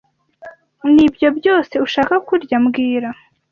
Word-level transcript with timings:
Nibyo 0.93 1.27
byose 1.37 1.73
ushaka 1.85 2.13
kurya 2.27 2.57
mbwira 2.63 3.09